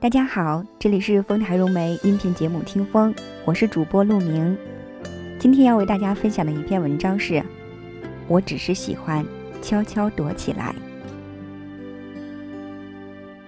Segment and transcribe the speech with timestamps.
[0.00, 3.12] 大家好，这里是丰台融媒音频节目《听风》，
[3.44, 4.56] 我是主播陆明。
[5.40, 7.42] 今天要为大家分享的一篇文章是：
[8.28, 9.26] 我只是喜欢
[9.60, 10.72] 悄悄躲起来。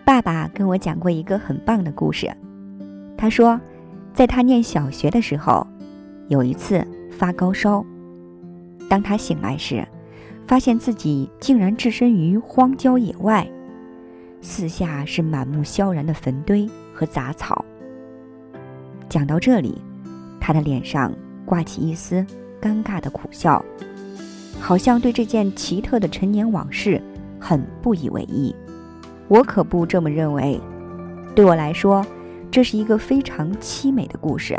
[0.05, 2.28] 爸爸跟我讲过一个很棒的故事。
[3.16, 3.60] 他说，
[4.12, 5.64] 在他念小学的时候，
[6.27, 7.87] 有一次发高烧。
[8.88, 9.87] 当他醒来时，
[10.48, 13.48] 发现自己竟然置身于荒郊野外。
[14.42, 17.64] 四下是满目萧然的坟堆和杂草。
[19.08, 19.80] 讲到这里，
[20.40, 21.12] 他的脸上
[21.44, 22.24] 挂起一丝
[22.60, 23.64] 尴尬的苦笑，
[24.60, 27.00] 好像对这件奇特的陈年往事
[27.38, 28.54] 很不以为意。
[29.28, 30.60] 我可不这么认为。
[31.34, 32.04] 对我来说，
[32.50, 34.58] 这是一个非常凄美的故事。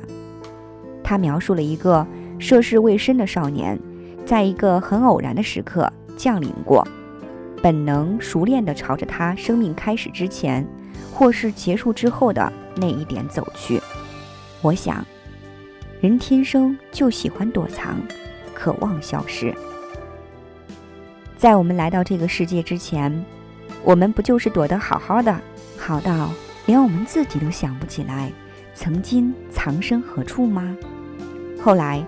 [1.03, 2.05] 他描述了一个
[2.39, 3.77] 涉世未深的少年，
[4.25, 6.87] 在一个很偶然的时刻降临过。
[7.61, 10.67] 本能熟练地朝着他生命开始之前，
[11.13, 13.79] 或是结束之后的那一点走去。
[14.61, 15.05] 我想，
[15.99, 17.97] 人天生就喜欢躲藏，
[18.53, 19.53] 渴望消失。
[21.37, 23.25] 在我们来到这个世界之前，
[23.83, 25.39] 我们不就是躲得好好的，
[25.77, 26.31] 好到
[26.65, 28.31] 连我们自己都想不起来
[28.73, 30.75] 曾经藏身何处吗？
[31.63, 32.03] 后来，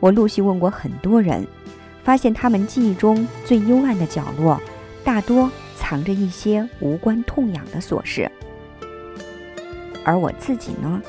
[0.00, 1.46] 我陆续问过很多人，
[2.02, 4.60] 发现他们记忆中最幽暗的角落。
[5.08, 8.30] 大多藏着一些无关痛痒的琐事，
[10.04, 11.00] 而我自己呢？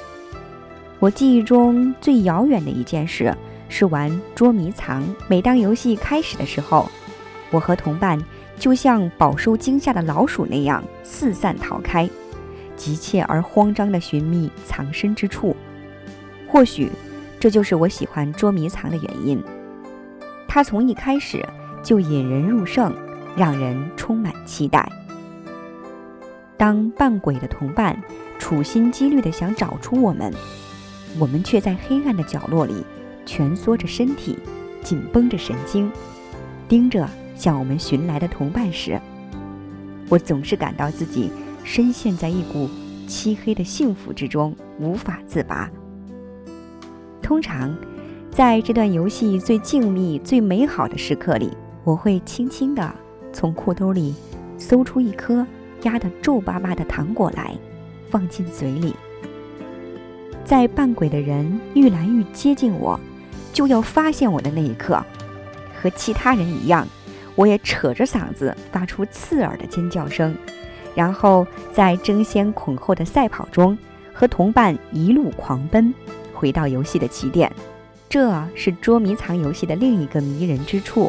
[0.99, 3.35] 我记忆中最遥远的一件事
[3.67, 5.03] 是玩捉迷藏。
[5.27, 6.89] 每当游戏开始的时候，
[7.51, 8.17] 我和同伴
[8.57, 12.09] 就像饱受惊吓的老鼠那样四散逃开，
[12.77, 15.53] 急切而慌张地寻觅藏身之处。
[16.47, 16.89] 或许
[17.37, 19.43] 这就是我喜欢捉迷藏的原因。
[20.47, 21.45] 它从一开始
[21.83, 22.95] 就引人入胜。
[23.39, 24.91] 让人充满期待。
[26.57, 27.97] 当扮鬼的同伴
[28.37, 30.33] 处心积虑地想找出我们，
[31.17, 32.83] 我们却在黑暗的角落里
[33.25, 34.37] 蜷缩着身体，
[34.83, 35.89] 紧绷着神经，
[36.67, 38.99] 盯着向我们寻来的同伴时，
[40.09, 41.31] 我总是感到自己
[41.63, 42.69] 深陷在一股
[43.07, 45.71] 漆黑的幸福之中，无法自拔。
[47.21, 47.73] 通常，
[48.29, 51.49] 在这段游戏最静谧、最美好的时刻里，
[51.85, 52.93] 我会轻轻地。
[53.31, 54.13] 从裤兜里
[54.57, 55.45] 搜出一颗
[55.83, 57.55] 压得皱巴巴的糖果来，
[58.09, 58.95] 放进嘴里。
[60.43, 62.99] 在扮鬼的人愈来愈接近我，
[63.53, 65.03] 就要发现我的那一刻，
[65.79, 66.87] 和其他人一样，
[67.35, 70.35] 我也扯着嗓子发出刺耳的尖叫声，
[70.95, 73.77] 然后在争先恐后的赛跑中，
[74.11, 75.93] 和同伴一路狂奔，
[76.33, 77.51] 回到游戏的起点。
[78.09, 81.08] 这是捉迷藏游戏的另一个迷人之处。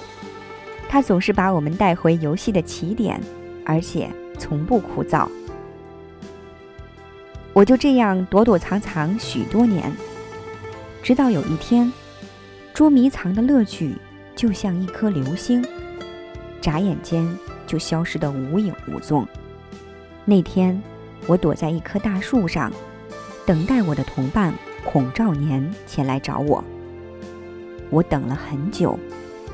[0.91, 3.21] 他总是把我们带回游戏的起点，
[3.65, 5.29] 而且从不枯燥。
[7.53, 9.93] 我就这样躲躲藏藏许多年，
[11.01, 11.93] 直到有一天，
[12.75, 13.95] 捉迷藏的乐趣
[14.35, 15.65] 就像一颗流星，
[16.61, 17.25] 眨眼间
[17.69, 19.25] 就消失得无影无踪。
[20.25, 20.83] 那天，
[21.29, 22.73] 我躲在一棵大树上，
[23.47, 24.53] 等待我的同伴
[24.85, 26.65] 孔兆年前来找我。
[27.91, 28.99] 我等了很久。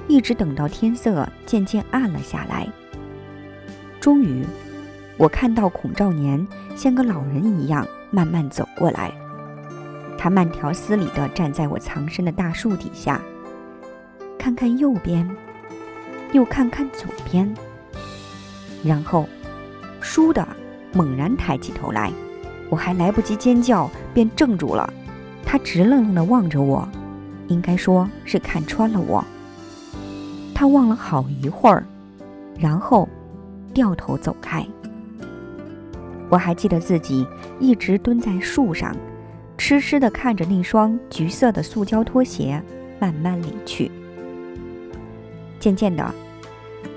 [0.09, 2.69] 一直等到天色渐渐暗了下来，
[4.01, 4.45] 终于，
[5.17, 6.47] 我看到孔兆年
[6.77, 9.13] 像个老人一样慢慢走过来。
[10.19, 13.21] 他慢条斯理地站在我藏身的大树底下，
[14.39, 15.29] 看看右边，
[16.33, 17.53] 又看看左边，
[18.83, 19.29] 然后，
[20.01, 20.47] 倏地
[20.93, 22.13] 猛然抬起头来。
[22.69, 24.93] 我还来不及尖叫，便怔住了。
[25.45, 26.89] 他直愣愣地望着我，
[27.49, 29.25] 应该说是看穿了我。
[30.59, 31.85] 他望了好一会儿，
[32.59, 33.07] 然后
[33.75, 34.67] 掉头走开。
[36.31, 37.27] 我还记得自己
[37.61, 38.97] 一直蹲在树上，
[39.59, 42.63] 痴痴地看着那双橘色的塑胶拖鞋
[42.99, 43.91] 慢慢离去。
[45.61, 46.11] 渐渐的，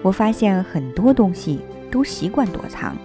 [0.01, 1.59] 我发现很多东西
[1.91, 2.95] 都习惯躲藏，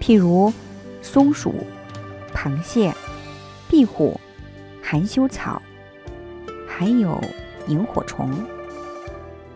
[0.00, 0.52] 譬如
[1.00, 1.54] 松鼠、
[2.34, 2.92] 螃蟹、
[3.68, 4.18] 壁虎、
[4.82, 5.62] 含羞草，
[6.66, 7.16] 还有
[7.68, 8.28] 萤火虫。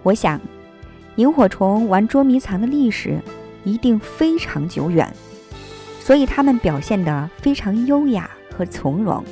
[0.05, 0.39] 我想，
[1.17, 3.19] 萤火虫玩捉迷藏的历史
[3.65, 5.11] 一定非常久远，
[5.99, 9.25] 所以它们表现得非常优雅和从容。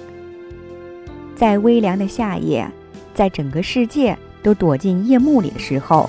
[1.36, 2.66] 在微凉的夏夜，
[3.12, 6.08] 在整个世界都躲进夜幕里的时候，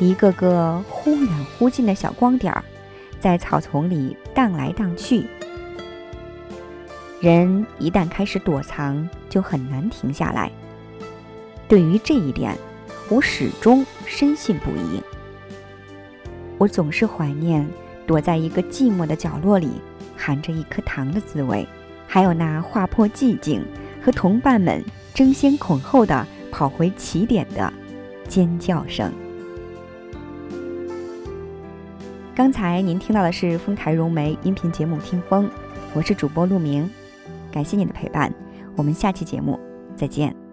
[0.00, 2.64] 一个个忽远忽近的小光点儿，
[3.20, 5.24] 在草丛里荡来荡去。
[7.20, 10.50] 人一旦开始躲藏，就很难停下来。
[11.68, 12.56] 对于这一点，
[13.08, 15.02] 我始终深信不疑。
[16.58, 17.66] 我总是怀念
[18.06, 19.70] 躲在一个寂寞的角落里，
[20.16, 21.66] 含着一颗糖的滋味，
[22.06, 23.64] 还有那划破寂静
[24.02, 24.84] 和同伴们
[25.14, 27.72] 争先恐后的跑回起点的
[28.28, 29.12] 尖叫声。
[32.34, 35.46] 刚才您听到的是丰台融媒音频节目《听风》，
[35.94, 36.88] 我是主播陆明，
[37.50, 38.32] 感谢您的陪伴，
[38.76, 39.58] 我们下期节目
[39.96, 40.47] 再见。